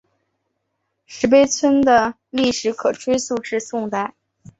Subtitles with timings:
[1.05, 4.15] 石牌村的历史可追溯至宋朝。